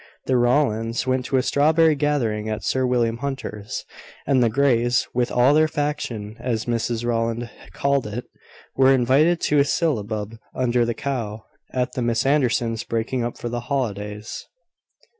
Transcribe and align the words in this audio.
The 0.25 0.35
Rowlands 0.35 1.05
went 1.05 1.25
to 1.25 1.37
a 1.37 1.43
strawberry 1.43 1.93
gathering 1.93 2.49
at 2.49 2.63
Sir 2.63 2.87
William 2.87 3.17
Hunter's; 3.17 3.85
and 4.25 4.41
the 4.41 4.49
Greys, 4.49 5.07
with 5.13 5.31
all 5.31 5.53
their 5.53 5.67
faction, 5.67 6.37
as 6.39 6.65
Mrs 6.65 7.05
Rowland 7.05 7.51
called 7.73 8.07
it, 8.07 8.25
were 8.75 8.91
invited 8.91 9.39
to 9.41 9.59
a 9.59 9.63
syllabub 9.63 10.39
under 10.55 10.85
the 10.85 10.95
cow, 10.95 11.45
at 11.71 11.91
the 11.93 12.01
Miss 12.01 12.25
Andersons' 12.25 12.83
breaking 12.83 13.23
up 13.23 13.37
for 13.37 13.47
the 13.49 13.59
holidays. 13.69 14.47